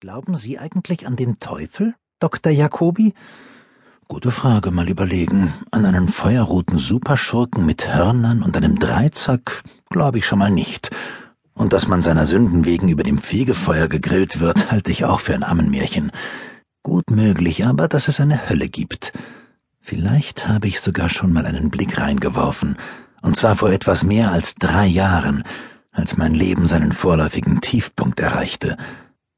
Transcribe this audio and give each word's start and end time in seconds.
Glauben 0.00 0.36
Sie 0.36 0.58
eigentlich 0.58 1.06
an 1.06 1.16
den 1.16 1.40
Teufel, 1.40 1.94
Dr. 2.20 2.52
Jacobi? 2.52 3.14
Gute 4.08 4.30
Frage, 4.30 4.70
mal 4.70 4.90
überlegen. 4.90 5.54
An 5.70 5.86
einen 5.86 6.08
feuerroten 6.08 6.76
Superschurken 6.76 7.64
mit 7.64 7.94
Hörnern 7.94 8.42
und 8.42 8.58
einem 8.58 8.78
Dreizack 8.78 9.62
glaube 9.88 10.18
ich 10.18 10.26
schon 10.26 10.40
mal 10.40 10.50
nicht. 10.50 10.90
Und 11.54 11.72
dass 11.72 11.88
man 11.88 12.02
seiner 12.02 12.26
Sünden 12.26 12.66
wegen 12.66 12.90
über 12.90 13.04
dem 13.04 13.16
Fegefeuer 13.16 13.88
gegrillt 13.88 14.38
wird, 14.38 14.70
halte 14.70 14.90
ich 14.90 15.06
auch 15.06 15.20
für 15.20 15.32
ein 15.32 15.42
Ammenmärchen. 15.42 16.12
Gut 16.82 17.10
möglich 17.10 17.64
aber, 17.64 17.88
dass 17.88 18.08
es 18.08 18.20
eine 18.20 18.50
Hölle 18.50 18.68
gibt. 18.68 19.14
Vielleicht 19.80 20.46
habe 20.46 20.68
ich 20.68 20.82
sogar 20.82 21.08
schon 21.08 21.32
mal 21.32 21.46
einen 21.46 21.70
Blick 21.70 21.96
reingeworfen, 21.96 22.76
und 23.22 23.38
zwar 23.38 23.56
vor 23.56 23.70
etwas 23.70 24.04
mehr 24.04 24.30
als 24.30 24.56
drei 24.56 24.86
Jahren, 24.86 25.42
als 25.90 26.18
mein 26.18 26.34
Leben 26.34 26.66
seinen 26.66 26.92
vorläufigen 26.92 27.62
Tiefpunkt 27.62 28.20
erreichte. 28.20 28.76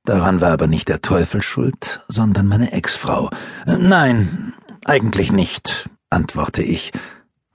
Daran 0.08 0.40
war 0.40 0.52
aber 0.52 0.68
nicht 0.68 0.88
der 0.88 1.02
Teufel 1.02 1.42
schuld, 1.42 2.02
sondern 2.08 2.46
meine 2.46 2.72
Ex-Frau. 2.72 3.28
Nein, 3.66 4.54
eigentlich 4.86 5.32
nicht, 5.32 5.90
antworte 6.08 6.62
ich. 6.62 6.92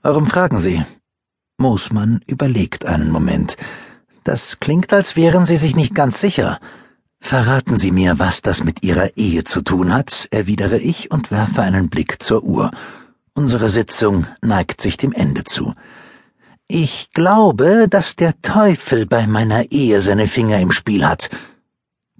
Warum 0.02 0.28
fragen 0.28 0.58
Sie? 0.58 0.84
Moosmann 1.58 2.20
überlegt 2.28 2.84
einen 2.84 3.10
Moment. 3.10 3.56
Das 4.22 4.60
klingt, 4.60 4.92
als 4.92 5.16
wären 5.16 5.46
Sie 5.46 5.56
sich 5.56 5.74
nicht 5.74 5.96
ganz 5.96 6.20
sicher. 6.20 6.60
Verraten 7.18 7.76
Sie 7.76 7.90
mir, 7.90 8.20
was 8.20 8.40
das 8.40 8.62
mit 8.62 8.84
Ihrer 8.84 9.16
Ehe 9.16 9.42
zu 9.42 9.62
tun 9.62 9.92
hat, 9.92 10.28
erwidere 10.30 10.78
ich 10.78 11.10
und 11.10 11.32
werfe 11.32 11.62
einen 11.62 11.88
Blick 11.88 12.22
zur 12.22 12.44
Uhr. 12.44 12.70
Unsere 13.32 13.68
Sitzung 13.68 14.28
neigt 14.42 14.80
sich 14.80 14.96
dem 14.96 15.10
Ende 15.10 15.42
zu. 15.42 15.74
Ich 16.68 17.10
glaube, 17.10 17.88
dass 17.88 18.14
der 18.14 18.40
Teufel 18.42 19.06
bei 19.06 19.26
meiner 19.26 19.72
Ehe 19.72 20.00
seine 20.00 20.28
Finger 20.28 20.60
im 20.60 20.70
Spiel 20.70 21.04
hat, 21.04 21.30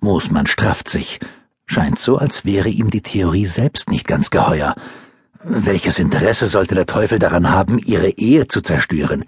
Moosmann 0.05 0.47
strafft 0.47 0.89
sich. 0.89 1.19
Scheint 1.65 1.99
so, 1.99 2.19
als 2.19 2.45
wäre 2.45 2.69
ihm 2.69 2.91
die 2.91 3.01
Theorie 3.01 3.47
selbst 3.47 3.91
nicht 3.91 4.07
ganz 4.07 4.29
geheuer. 4.29 4.75
Welches 5.43 5.99
Interesse 5.99 6.47
sollte 6.47 6.75
der 6.75 6.85
Teufel 6.85 7.19
daran 7.19 7.51
haben, 7.51 7.79
ihre 7.79 8.11
Ehe 8.11 8.47
zu 8.47 8.61
zerstören? 8.61 9.25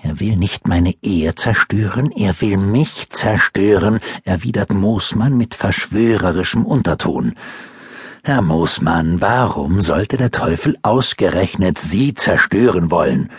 Er 0.00 0.20
will 0.20 0.36
nicht 0.36 0.68
meine 0.68 0.94
Ehe 1.02 1.34
zerstören, 1.34 2.12
er 2.12 2.40
will 2.40 2.56
mich 2.56 3.10
zerstören, 3.10 3.98
erwidert 4.22 4.72
Moosmann 4.72 5.36
mit 5.36 5.56
verschwörerischem 5.56 6.64
Unterton. 6.64 7.34
Herr 8.22 8.42
Moosmann, 8.42 9.20
warum 9.20 9.82
sollte 9.82 10.16
der 10.16 10.30
Teufel 10.30 10.76
ausgerechnet 10.82 11.78
Sie 11.78 12.14
zerstören 12.14 12.92
wollen? 12.92 13.30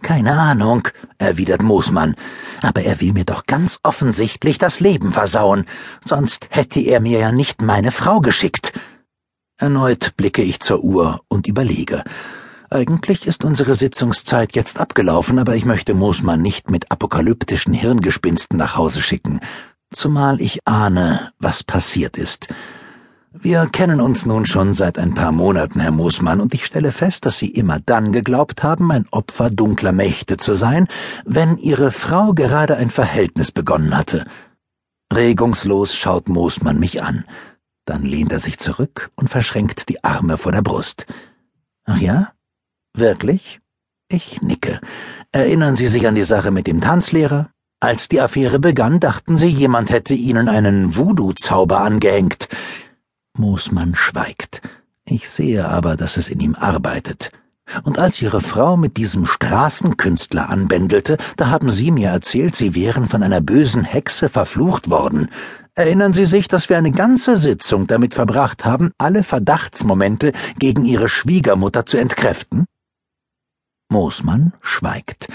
Keine 0.00 0.32
Ahnung, 0.32 0.88
erwidert 1.18 1.62
Moosmann, 1.62 2.16
aber 2.62 2.82
er 2.82 3.00
will 3.00 3.12
mir 3.12 3.24
doch 3.24 3.46
ganz 3.46 3.80
offensichtlich 3.82 4.58
das 4.58 4.80
Leben 4.80 5.12
versauen, 5.12 5.66
sonst 6.04 6.48
hätte 6.50 6.80
er 6.80 7.00
mir 7.00 7.18
ja 7.18 7.32
nicht 7.32 7.62
meine 7.62 7.90
Frau 7.90 8.20
geschickt. 8.20 8.72
Erneut 9.58 10.16
blicke 10.16 10.42
ich 10.42 10.60
zur 10.60 10.84
Uhr 10.84 11.22
und 11.28 11.46
überlege. 11.46 12.04
Eigentlich 12.68 13.26
ist 13.26 13.44
unsere 13.44 13.74
Sitzungszeit 13.74 14.54
jetzt 14.56 14.80
abgelaufen, 14.80 15.38
aber 15.38 15.54
ich 15.54 15.64
möchte 15.64 15.94
Moosmann 15.94 16.42
nicht 16.42 16.70
mit 16.70 16.90
apokalyptischen 16.90 17.72
Hirngespinsten 17.72 18.58
nach 18.58 18.76
Hause 18.76 19.02
schicken, 19.02 19.40
zumal 19.92 20.40
ich 20.40 20.66
ahne, 20.66 21.32
was 21.38 21.62
passiert 21.62 22.16
ist. 22.16 22.48
Wir 23.32 23.66
kennen 23.66 24.00
uns 24.00 24.24
nun 24.24 24.46
schon 24.46 24.72
seit 24.72 24.98
ein 24.98 25.14
paar 25.14 25.32
Monaten, 25.32 25.80
Herr 25.80 25.90
Moosmann, 25.90 26.40
und 26.40 26.54
ich 26.54 26.64
stelle 26.64 26.92
fest, 26.92 27.26
dass 27.26 27.38
Sie 27.38 27.48
immer 27.48 27.80
dann 27.80 28.12
geglaubt 28.12 28.62
haben, 28.62 28.90
ein 28.90 29.06
Opfer 29.10 29.50
dunkler 29.50 29.92
Mächte 29.92 30.36
zu 30.36 30.54
sein, 30.54 30.88
wenn 31.24 31.58
Ihre 31.58 31.92
Frau 31.92 32.32
gerade 32.32 32.76
ein 32.76 32.90
Verhältnis 32.90 33.52
begonnen 33.52 33.96
hatte. 33.96 34.26
Regungslos 35.12 35.94
schaut 35.94 36.28
Moosmann 36.28 36.78
mich 36.78 37.02
an. 37.02 37.24
Dann 37.84 38.02
lehnt 38.02 38.32
er 38.32 38.38
sich 38.38 38.58
zurück 38.58 39.10
und 39.14 39.28
verschränkt 39.28 39.88
die 39.88 40.02
Arme 40.02 40.38
vor 40.38 40.52
der 40.52 40.62
Brust. 40.62 41.06
Ach 41.84 41.98
ja? 41.98 42.32
Wirklich? 42.94 43.60
Ich 44.08 44.40
nicke. 44.40 44.80
Erinnern 45.30 45.76
Sie 45.76 45.88
sich 45.88 46.06
an 46.06 46.14
die 46.14 46.24
Sache 46.24 46.50
mit 46.50 46.66
dem 46.66 46.80
Tanzlehrer? 46.80 47.50
Als 47.78 48.08
die 48.08 48.20
Affäre 48.20 48.58
begann, 48.58 49.00
dachten 49.00 49.36
Sie, 49.36 49.48
jemand 49.48 49.90
hätte 49.90 50.14
Ihnen 50.14 50.48
einen 50.48 50.96
Voodoo-Zauber 50.96 51.80
angehängt. 51.80 52.48
Moosmann 53.38 53.94
schweigt. 53.94 54.62
Ich 55.04 55.28
sehe 55.28 55.68
aber, 55.68 55.96
dass 55.96 56.16
es 56.16 56.28
in 56.28 56.40
ihm 56.40 56.54
arbeitet. 56.54 57.30
Und 57.84 57.98
als 57.98 58.22
Ihre 58.22 58.40
Frau 58.40 58.76
mit 58.76 58.96
diesem 58.96 59.26
Straßenkünstler 59.26 60.48
anbändelte, 60.48 61.16
da 61.36 61.48
haben 61.48 61.70
Sie 61.70 61.90
mir 61.90 62.10
erzählt, 62.10 62.54
Sie 62.54 62.74
wären 62.74 63.08
von 63.08 63.22
einer 63.22 63.40
bösen 63.40 63.84
Hexe 63.84 64.28
verflucht 64.28 64.88
worden. 64.88 65.30
Erinnern 65.74 66.12
Sie 66.12 66.26
sich, 66.26 66.48
dass 66.48 66.68
wir 66.68 66.78
eine 66.78 66.92
ganze 66.92 67.36
Sitzung 67.36 67.86
damit 67.86 68.14
verbracht 68.14 68.64
haben, 68.64 68.92
alle 68.98 69.22
Verdachtsmomente 69.22 70.32
gegen 70.58 70.84
Ihre 70.84 71.08
Schwiegermutter 71.08 71.86
zu 71.86 71.98
entkräften? 71.98 72.66
Moosmann 73.88 74.52
schweigt. 74.60 75.28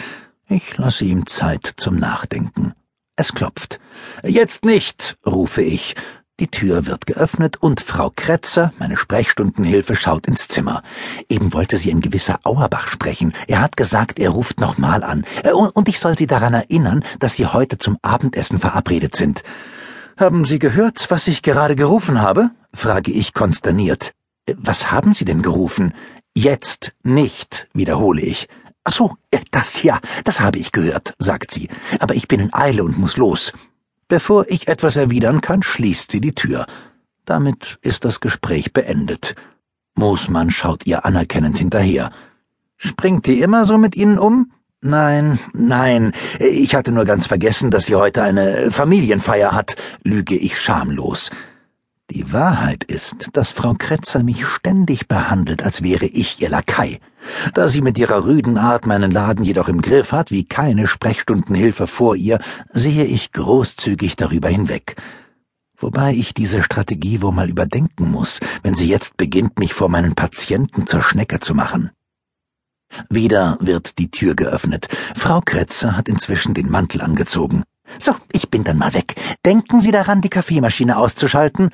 Ich 0.48 0.78
lasse 0.78 1.06
ihm 1.06 1.28
Zeit 1.28 1.74
zum 1.78 1.96
Nachdenken. 1.96 2.74
Es 3.16 3.34
klopft. 3.34 3.80
Jetzt 4.24 4.66
nicht, 4.66 5.18
rufe 5.26 5.62
ich. 5.62 5.96
Die 6.40 6.48
Tür 6.48 6.88
wird 6.88 7.06
geöffnet 7.06 7.58
und 7.58 7.82
Frau 7.82 8.12
Kretzer, 8.16 8.74
meine 8.80 8.98
Sprechstundenhilfe, 8.98 9.96
schaut 9.96 10.26
ins 10.26 10.48
Zimmer. 10.48 10.82
Eben 11.30 11.54
wollte 11.54 11.78
sie 11.78 11.92
ein 11.92 12.02
gewisser 12.02 12.40
Auerbach 12.44 12.88
sprechen. 12.88 13.34
Er 13.48 13.62
hat 13.62 13.78
gesagt, 13.78 14.18
er 14.18 14.32
ruft 14.32 14.60
nochmal 14.60 15.04
an. 15.04 15.24
Äh, 15.44 15.52
und 15.52 15.88
ich 15.88 16.00
soll 16.00 16.18
Sie 16.18 16.28
daran 16.28 16.56
erinnern, 16.56 17.04
dass 17.20 17.36
Sie 17.36 17.46
heute 17.46 17.78
zum 17.78 17.98
Abendessen 18.02 18.60
verabredet 18.60 19.16
sind. 19.16 19.44
Haben 20.18 20.46
Sie 20.46 20.58
gehört, 20.58 21.12
was 21.12 21.28
ich 21.28 21.44
gerade 21.44 21.76
gerufen 21.76 22.22
habe? 22.22 22.50
frage 22.74 23.12
ich 23.12 23.34
konsterniert. 23.34 24.14
Äh, 24.48 24.56
was 24.58 24.92
haben 24.92 25.14
Sie 25.14 25.26
denn 25.26 25.44
gerufen? 25.44 25.94
Jetzt 26.34 26.94
nicht, 27.04 27.68
wiederhole 27.74 28.22
ich. 28.22 28.48
Ach 28.84 28.94
so, 28.94 29.16
äh, 29.30 29.40
das 29.52 29.84
ja, 29.84 30.00
das 30.24 30.42
habe 30.42 30.58
ich 30.58 30.72
gehört, 30.72 31.14
sagt 31.20 31.52
sie. 31.52 31.70
Aber 32.00 32.16
ich 32.16 32.28
bin 32.28 32.40
in 32.40 32.54
Eile 32.54 32.84
und 32.84 32.98
muss 32.98 33.18
los. 33.18 33.54
Bevor 34.12 34.44
ich 34.50 34.68
etwas 34.68 34.98
erwidern 34.98 35.40
kann, 35.40 35.64
schließt 35.64 36.12
sie 36.12 36.20
die 36.20 36.36
Tür. 36.36 36.66
Damit 37.24 37.80
ist 37.82 38.04
das 38.04 38.20
Gespräch 38.20 38.74
beendet. 38.74 39.36
Moosmann 39.96 40.52
schaut 40.52 40.86
ihr 40.86 41.06
anerkennend 41.06 41.58
hinterher. 41.58 42.12
Springt 42.76 43.26
die 43.26 43.40
immer 43.40 43.64
so 43.64 43.78
mit 43.78 43.96
Ihnen 43.96 44.20
um? 44.20 44.52
Nein, 44.82 45.40
nein, 45.54 46.12
ich 46.40 46.76
hatte 46.76 46.92
nur 46.92 47.06
ganz 47.06 47.26
vergessen, 47.26 47.72
dass 47.72 47.86
sie 47.86 47.96
heute 47.96 48.22
eine 48.22 48.70
Familienfeier 48.70 49.54
hat, 49.54 49.78
lüge 50.04 50.36
ich 50.36 50.60
schamlos. 50.60 51.32
Die 52.10 52.34
Wahrheit 52.34 52.84
ist, 52.84 53.30
dass 53.32 53.54
Frau 53.54 53.76
Kretzer 53.76 54.24
mich 54.24 54.46
ständig 54.46 55.08
behandelt, 55.08 55.64
als 55.64 55.84
wäre 55.84 56.06
ich 56.06 56.42
ihr 56.42 56.50
Lakai. 56.50 57.00
Da 57.54 57.68
sie 57.68 57.82
mit 57.82 57.98
ihrer 57.98 58.26
rüden 58.26 58.58
Art 58.58 58.86
meinen 58.86 59.12
Laden 59.12 59.44
jedoch 59.44 59.70
im 59.70 59.82
Griff 59.82 60.12
hat, 60.12 60.32
wie 60.32 60.46
keine 60.46 60.88
Sprechstundenhilfe 60.88 61.88
vor 61.88 62.16
ihr, 62.16 62.40
sehe 62.72 63.06
ich 63.06 63.32
großzügig 63.32 64.16
darüber 64.16 64.50
hinweg. 64.50 64.96
Wobei 65.78 66.14
ich 66.14 66.34
diese 66.34 66.62
Strategie 66.62 67.22
wohl 67.22 67.32
mal 67.32 67.50
überdenken 67.50 68.12
muss, 68.12 68.40
wenn 68.62 68.76
sie 68.76 68.88
jetzt 68.88 69.18
beginnt, 69.18 69.58
mich 69.58 69.74
vor 69.74 69.90
meinen 69.90 70.14
Patienten 70.14 70.86
zur 70.86 71.02
Schnecke 71.02 71.40
zu 71.40 71.56
machen. 71.56 71.92
Wieder 73.10 73.58
wird 73.60 73.98
die 73.98 74.12
Tür 74.12 74.36
geöffnet. 74.36 74.88
Frau 75.16 75.42
Kretzer 75.42 75.98
hat 75.98 76.08
inzwischen 76.08 76.54
den 76.54 76.70
Mantel 76.70 77.02
angezogen. 77.02 77.64
So, 77.98 78.16
ich 78.32 78.50
bin 78.50 78.64
dann 78.64 78.78
mal 78.78 78.94
weg. 78.94 79.16
Denken 79.46 79.82
Sie 79.82 79.92
daran, 79.92 80.22
die 80.22 80.30
Kaffeemaschine 80.30 80.98
auszuschalten. 80.98 81.70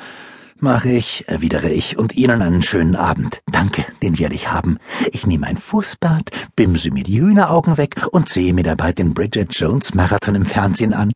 Mache 0.59 0.89
ich, 0.89 1.25
erwidere 1.27 1.69
ich, 1.69 1.99
und 1.99 2.15
Ihnen 2.15 2.41
einen 2.41 2.63
schönen 2.63 2.95
Abend. 2.95 3.43
Danke, 3.45 3.85
den 4.01 4.17
werde 4.17 4.33
ich 4.33 4.51
haben. 4.51 4.79
Ich 5.11 5.27
nehme 5.27 5.45
ein 5.45 5.57
Fußbad, 5.57 6.31
bimse 6.55 6.89
mir 6.89 7.03
die 7.03 7.21
Hühneraugen 7.21 7.77
weg 7.77 7.95
und 8.11 8.27
sehe 8.27 8.55
mir 8.55 8.63
dabei 8.63 8.91
den 8.91 9.13
Bridget 9.13 9.53
Jones 9.53 9.93
Marathon 9.93 10.33
im 10.33 10.47
Fernsehen 10.47 10.95
an. 10.95 11.11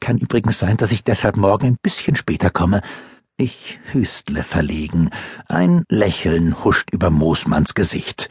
Kann 0.00 0.16
übrigens 0.16 0.58
sein, 0.58 0.78
dass 0.78 0.92
ich 0.92 1.04
deshalb 1.04 1.36
morgen 1.36 1.66
ein 1.66 1.76
bisschen 1.82 2.16
später 2.16 2.48
komme. 2.48 2.80
Ich 3.36 3.78
hüstle 3.92 4.42
verlegen. 4.42 5.10
Ein 5.46 5.84
Lächeln 5.90 6.64
huscht 6.64 6.88
über 6.90 7.10
Moosmanns 7.10 7.74
Gesicht. 7.74 8.30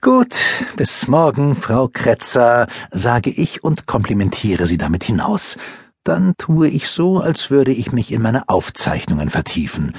Gut, 0.00 0.36
bis 0.76 1.08
morgen, 1.08 1.56
Frau 1.56 1.88
Kretzer, 1.88 2.68
sage 2.92 3.30
ich 3.30 3.64
und 3.64 3.86
komplimentiere 3.86 4.66
sie 4.66 4.78
damit 4.78 5.02
hinaus. 5.02 5.56
Dann 6.04 6.34
tue 6.38 6.68
ich 6.68 6.88
so, 6.88 7.18
als 7.18 7.50
würde 7.50 7.72
ich 7.72 7.92
mich 7.92 8.10
in 8.10 8.22
meine 8.22 8.48
Aufzeichnungen 8.48 9.28
vertiefen. 9.28 9.94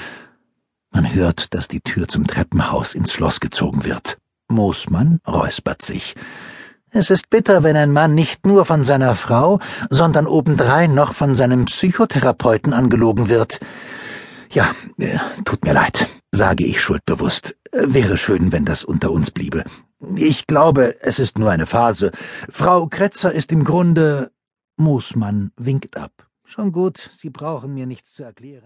Man 0.91 1.13
hört, 1.13 1.53
dass 1.53 1.67
die 1.67 1.81
Tür 1.81 2.07
zum 2.07 2.25
Treppenhaus 2.25 2.95
ins 2.95 3.13
Schloss 3.13 3.39
gezogen 3.39 3.85
wird. 3.85 4.17
Moosmann 4.49 5.19
räuspert 5.27 5.81
sich. 5.81 6.15
Es 6.89 7.09
ist 7.09 7.29
bitter, 7.29 7.63
wenn 7.63 7.77
ein 7.77 7.93
Mann 7.93 8.15
nicht 8.15 8.45
nur 8.45 8.65
von 8.65 8.83
seiner 8.83 9.15
Frau, 9.15 9.59
sondern 9.89 10.27
obendrein 10.27 10.93
noch 10.93 11.13
von 11.13 11.35
seinem 11.35 11.65
Psychotherapeuten 11.65 12.73
angelogen 12.73 13.29
wird. 13.29 13.59
Ja, 14.51 14.75
äh, 14.97 15.17
tut 15.45 15.63
mir 15.63 15.73
leid, 15.73 16.07
sage 16.31 16.65
ich 16.65 16.81
schuldbewusst. 16.81 17.55
Wäre 17.71 18.17
schön, 18.17 18.51
wenn 18.51 18.65
das 18.65 18.83
unter 18.83 19.11
uns 19.11 19.31
bliebe. 19.31 19.63
Ich 20.15 20.47
glaube, 20.47 20.97
es 21.01 21.19
ist 21.19 21.37
nur 21.37 21.51
eine 21.51 21.65
Phase. 21.65 22.11
Frau 22.49 22.87
Kretzer 22.87 23.31
ist 23.31 23.53
im 23.53 23.63
Grunde. 23.63 24.31
Moosmann 24.81 25.51
winkt 25.57 25.95
ab. 25.95 26.27
Schon 26.43 26.71
gut, 26.71 27.11
Sie 27.13 27.29
brauchen 27.29 27.75
mir 27.75 27.85
nichts 27.85 28.15
zu 28.15 28.23
erklären. 28.23 28.59